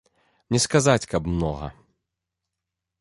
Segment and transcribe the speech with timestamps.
[0.55, 1.67] Не сказаць, каб многа.